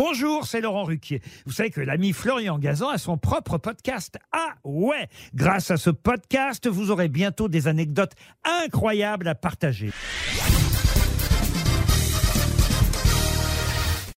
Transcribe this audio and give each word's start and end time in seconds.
Bonjour, 0.00 0.46
c'est 0.46 0.60
Laurent 0.60 0.84
Ruquier. 0.84 1.20
Vous 1.44 1.50
savez 1.50 1.70
que 1.70 1.80
l'ami 1.80 2.12
Florian 2.12 2.56
Gazan 2.60 2.90
a 2.90 2.98
son 2.98 3.18
propre 3.18 3.58
podcast. 3.58 4.16
Ah 4.30 4.54
ouais 4.62 5.08
Grâce 5.34 5.72
à 5.72 5.76
ce 5.76 5.90
podcast, 5.90 6.68
vous 6.68 6.92
aurez 6.92 7.08
bientôt 7.08 7.48
des 7.48 7.66
anecdotes 7.66 8.12
incroyables 8.44 9.26
à 9.26 9.34
partager. 9.34 9.90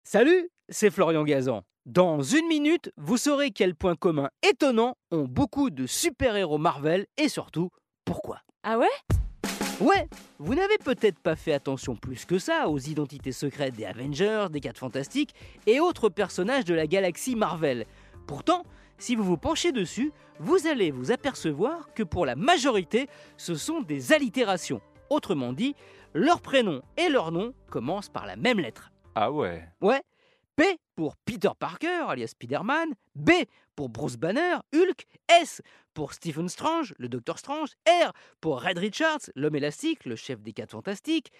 Salut, 0.03 0.51
c'est 0.69 0.91
Florian 0.91 1.23
Gazan. 1.23 1.63
Dans 1.87 2.23
une 2.23 2.49
minute, 2.49 2.91
vous 2.97 3.17
saurez 3.17 3.53
quels 3.53 3.77
points 3.77 3.95
communs 3.95 4.31
étonnants 4.43 4.97
ont 5.13 5.27
beaucoup 5.27 5.71
de 5.71 5.87
super-héros 5.87 6.59
Marvel 6.59 7.07
et 7.19 7.29
surtout 7.29 7.71
pourquoi? 8.05 8.41
Ah 8.65 8.79
ouais? 8.79 9.18
Ouais, 9.81 10.09
vous 10.41 10.57
n'avez 10.57 10.77
peut-être 10.79 11.21
pas 11.21 11.37
fait 11.37 11.53
attention 11.53 11.95
plus 11.95 12.25
que 12.25 12.41
ça 12.41 12.69
aux 12.69 12.79
identités 12.79 13.31
secrètes 13.31 13.77
des 13.77 13.85
Avengers, 13.85 14.47
des 14.51 14.59
4 14.59 14.77
Fantastiques 14.77 15.37
et 15.69 15.79
autres 15.79 16.09
personnages 16.09 16.65
de 16.65 16.75
la 16.75 16.89
galaxie 16.89 17.37
Marvel. 17.37 17.87
Pourtant, 18.27 18.65
si 18.99 19.15
vous 19.15 19.23
vous 19.23 19.37
penchez 19.37 19.71
dessus, 19.71 20.13
vous 20.41 20.67
allez 20.67 20.91
vous 20.91 21.13
apercevoir 21.13 21.95
que 21.95 22.03
pour 22.03 22.27
la 22.27 22.35
majorité, 22.35 23.09
ce 23.37 23.55
sont 23.55 23.81
des 23.81 24.13
allitérations. 24.13 24.81
Autrement 25.11 25.53
dit, 25.53 25.77
leur 26.13 26.41
prénom 26.41 26.83
et 26.97 27.09
leur 27.09 27.31
nom 27.31 27.55
commencent 27.71 28.09
par 28.09 28.27
la 28.27 28.35
même 28.35 28.59
lettre. 28.59 28.91
Ah 29.15 29.31
ouais 29.31 29.65
Ouais. 29.81 30.03
P 30.59 30.81
pour 30.97 31.17
Peter 31.19 31.51
Parker, 31.57 32.07
alias 32.09 32.33
Spider-Man. 32.33 32.95
B 33.15 33.31
pour 33.77 33.89
Bruce 33.89 34.17
Banner, 34.17 34.57
Hulk. 34.75 35.07
S 35.41 35.63
pour 35.95 36.13
Stephen 36.13 36.49
Strange, 36.49 36.95
le 36.99 37.09
Docteur 37.09 37.39
Strange. 37.39 37.69
R 37.87 38.13
pour 38.41 38.61
Red 38.61 38.77
Richards, 38.77 39.21
l'homme 39.37 39.55
élastique, 39.55 40.05
le 40.05 40.17
chef 40.17 40.43
des 40.43 40.53
4 40.53 40.73
fantastiques. 40.73 41.31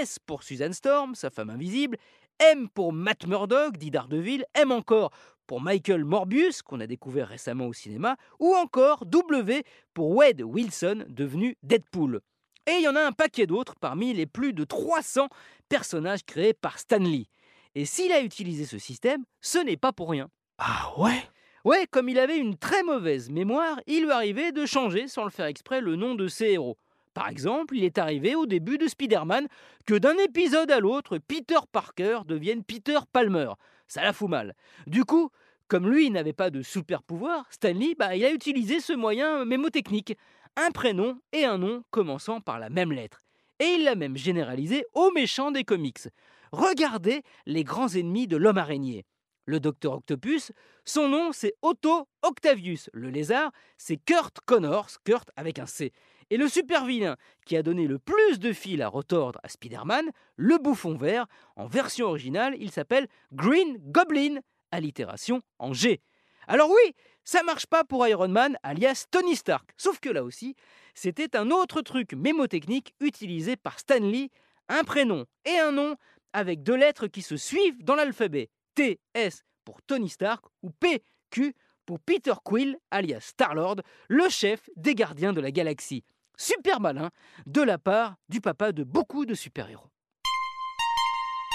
S 0.00 0.18
pour 0.18 0.42
Susan 0.42 0.72
Storm, 0.72 1.14
sa 1.14 1.30
femme 1.30 1.50
invisible. 1.50 1.98
M 2.40 2.68
pour 2.68 2.92
Matt 2.92 3.28
Murdock, 3.28 3.76
dit 3.76 3.92
Daredevil. 3.92 4.44
M 4.54 4.72
encore 4.72 5.12
pour 5.46 5.60
Michael 5.60 6.04
Morbius, 6.04 6.62
qu'on 6.62 6.80
a 6.80 6.88
découvert 6.88 7.28
récemment 7.28 7.68
au 7.68 7.72
cinéma. 7.72 8.16
Ou 8.40 8.56
encore 8.56 9.06
W 9.06 9.62
pour 9.94 10.10
Wade 10.16 10.42
Wilson, 10.42 11.04
devenu 11.06 11.56
Deadpool. 11.62 12.22
Et 12.66 12.72
il 12.72 12.82
y 12.82 12.88
en 12.88 12.96
a 12.96 13.02
un 13.02 13.12
paquet 13.12 13.46
d'autres 13.46 13.76
parmi 13.76 14.14
les 14.14 14.26
plus 14.26 14.52
de 14.52 14.64
300 14.64 15.28
personnages 15.68 16.24
créés 16.24 16.54
par 16.54 16.80
Stan 16.80 16.98
Lee. 16.98 17.28
Et 17.74 17.84
s'il 17.84 18.12
a 18.12 18.20
utilisé 18.20 18.66
ce 18.66 18.78
système, 18.78 19.24
ce 19.40 19.58
n'est 19.58 19.76
pas 19.76 19.92
pour 19.92 20.10
rien. 20.10 20.28
Ah 20.58 20.92
ouais? 20.96 21.22
Ouais, 21.64 21.86
comme 21.90 22.08
il 22.08 22.18
avait 22.18 22.38
une 22.38 22.56
très 22.56 22.82
mauvaise 22.82 23.30
mémoire, 23.30 23.80
il 23.86 24.04
lui 24.04 24.10
arrivait 24.10 24.52
de 24.52 24.66
changer 24.66 25.08
sans 25.08 25.24
le 25.24 25.30
faire 25.30 25.46
exprès 25.46 25.80
le 25.80 25.96
nom 25.96 26.14
de 26.14 26.28
ses 26.28 26.52
héros. 26.52 26.76
Par 27.14 27.28
exemple, 27.28 27.76
il 27.76 27.84
est 27.84 27.98
arrivé 27.98 28.34
au 28.34 28.44
début 28.44 28.76
de 28.76 28.88
Spider-Man 28.88 29.46
que 29.86 29.94
d'un 29.94 30.16
épisode 30.18 30.70
à 30.70 30.80
l'autre, 30.80 31.18
Peter 31.18 31.60
Parker 31.72 32.20
devienne 32.26 32.64
Peter 32.64 32.98
Palmer. 33.12 33.50
Ça 33.86 34.02
la 34.02 34.12
fout 34.12 34.28
mal. 34.28 34.54
Du 34.86 35.04
coup, 35.04 35.30
comme 35.68 35.88
lui 35.88 36.10
n'avait 36.10 36.32
pas 36.32 36.50
de 36.50 36.60
super 36.60 37.02
pouvoir, 37.02 37.46
Stanley, 37.50 37.94
bah, 37.98 38.14
il 38.14 38.24
a 38.24 38.32
utilisé 38.32 38.80
ce 38.80 38.92
moyen 38.92 39.44
mémotechnique. 39.44 40.16
Un 40.56 40.70
prénom 40.70 41.18
et 41.32 41.44
un 41.44 41.58
nom 41.58 41.82
commençant 41.90 42.40
par 42.40 42.58
la 42.58 42.68
même 42.68 42.92
lettre. 42.92 43.20
Et 43.58 43.76
il 43.76 43.84
l'a 43.84 43.94
même 43.94 44.16
généralisé 44.16 44.84
aux 44.92 45.10
méchants 45.12 45.50
des 45.50 45.64
comics. 45.64 46.08
Regardez 46.54 47.22
les 47.46 47.64
grands 47.64 47.88
ennemis 47.88 48.28
de 48.28 48.36
l'homme 48.36 48.58
araignée. 48.58 49.04
Le 49.44 49.58
docteur 49.58 49.94
Octopus, 49.94 50.52
son 50.84 51.08
nom 51.08 51.32
c'est 51.32 51.54
Otto 51.62 52.06
Octavius. 52.22 52.90
Le 52.92 53.10
lézard, 53.10 53.50
c'est 53.76 53.96
Kurt 53.96 54.38
Connors, 54.46 54.88
Kurt 55.04 55.28
avec 55.34 55.58
un 55.58 55.66
C. 55.66 55.92
Et 56.30 56.36
le 56.36 56.48
super 56.48 56.84
vilain 56.84 57.16
qui 57.44 57.56
a 57.56 57.64
donné 57.64 57.88
le 57.88 57.98
plus 57.98 58.38
de 58.38 58.52
fil 58.52 58.82
à 58.82 58.88
retordre 58.88 59.40
à 59.42 59.48
Spider-Man, 59.48 60.08
le 60.36 60.58
bouffon 60.58 60.94
vert, 60.94 61.26
en 61.56 61.66
version 61.66 62.06
originale, 62.06 62.54
il 62.60 62.70
s'appelle 62.70 63.08
Green 63.32 63.76
Goblin, 63.90 64.38
allitération 64.70 65.42
en 65.58 65.72
G. 65.72 66.02
Alors 66.46 66.70
oui, 66.70 66.94
ça 67.24 67.42
marche 67.42 67.66
pas 67.66 67.82
pour 67.82 68.06
Iron 68.06 68.28
Man, 68.28 68.56
alias 68.62 69.06
Tony 69.10 69.34
Stark. 69.34 69.72
Sauf 69.76 69.98
que 69.98 70.08
là 70.08 70.22
aussi, 70.22 70.54
c'était 70.94 71.36
un 71.36 71.50
autre 71.50 71.80
truc 71.80 72.12
mémotechnique 72.12 72.94
utilisé 73.00 73.56
par 73.56 73.80
Stanley, 73.80 74.30
un 74.68 74.84
prénom 74.84 75.26
et 75.44 75.58
un 75.58 75.72
nom 75.72 75.96
avec 76.34 76.62
deux 76.62 76.76
lettres 76.76 77.06
qui 77.06 77.22
se 77.22 77.38
suivent 77.38 77.82
dans 77.82 77.94
l'alphabet. 77.94 78.50
T, 78.74 79.00
S 79.14 79.42
pour 79.64 79.80
Tony 79.82 80.10
Stark 80.10 80.44
ou 80.62 80.70
P, 80.70 81.02
Q 81.30 81.54
pour 81.86 82.00
Peter 82.00 82.34
Quill, 82.44 82.76
alias 82.90 83.20
Star-Lord, 83.20 83.76
le 84.08 84.28
chef 84.28 84.68
des 84.76 84.94
gardiens 84.94 85.32
de 85.32 85.40
la 85.40 85.50
galaxie. 85.50 86.04
Super 86.36 86.80
malin 86.80 87.10
de 87.46 87.62
la 87.62 87.78
part 87.78 88.16
du 88.28 88.40
papa 88.40 88.72
de 88.72 88.82
beaucoup 88.82 89.24
de 89.24 89.34
super-héros. 89.34 89.88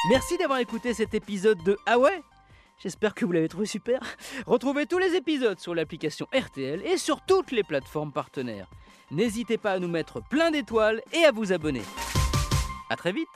Merci 0.09 0.37
d'avoir 0.37 0.59
écouté 0.59 0.93
cet 0.93 1.13
épisode 1.13 1.61
de 1.65 1.77
Ah 1.85 1.99
ouais 1.99 2.21
J'espère 2.81 3.13
que 3.13 3.25
vous 3.25 3.33
l'avez 3.33 3.49
trouvé 3.49 3.65
super. 3.65 3.99
Retrouvez 4.45 4.85
tous 4.85 4.99
les 4.99 5.15
épisodes 5.15 5.59
sur 5.59 5.75
l'application 5.75 6.27
RTL 6.33 6.81
et 6.85 6.97
sur 6.97 7.25
toutes 7.25 7.51
les 7.51 7.63
plateformes 7.63 8.13
partenaires. 8.13 8.69
N'hésitez 9.11 9.57
pas 9.57 9.73
à 9.73 9.79
nous 9.79 9.89
mettre 9.89 10.21
plein 10.29 10.51
d'étoiles 10.51 11.01
et 11.11 11.25
à 11.25 11.31
vous 11.31 11.51
abonner. 11.51 11.81
A 12.89 12.95
très 12.95 13.11
vite 13.11 13.27